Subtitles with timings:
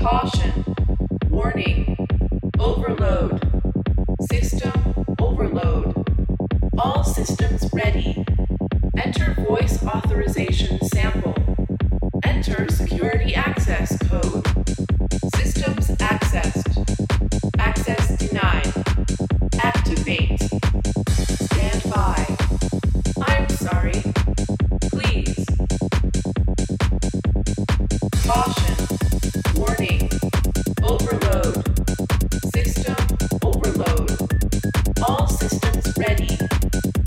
[0.00, 0.64] Caution.
[1.28, 1.94] Warning.
[2.58, 3.38] Overload.
[4.32, 5.92] System overload.
[6.78, 8.24] All systems ready.
[8.96, 11.34] Enter voice authorization sample.
[12.24, 14.46] Enter security access code.
[15.36, 17.50] Systems accessed.
[17.58, 18.72] Access denied.
[19.62, 20.40] Activate.
[21.10, 22.38] Stand by.
[23.26, 24.02] I'm sorry.
[35.98, 36.99] Ready.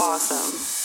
[0.00, 0.79] Awesome.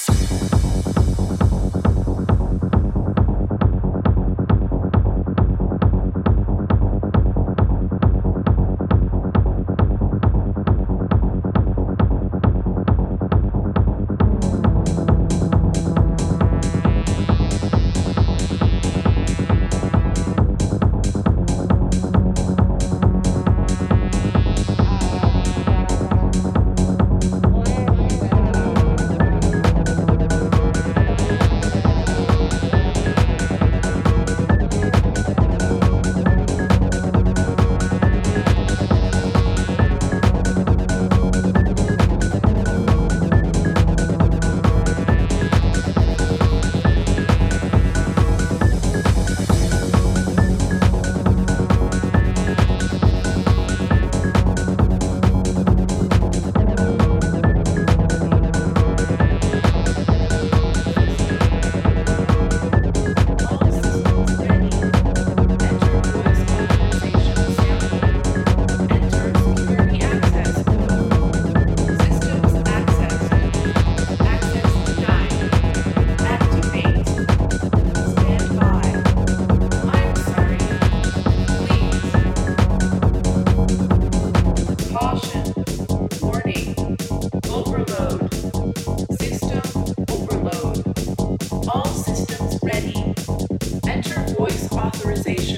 [95.26, 95.55] conversation.